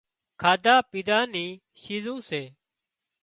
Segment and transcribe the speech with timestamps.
[0.41, 1.45] کاڌا پيڌا نِي
[1.81, 2.43] شيزون سي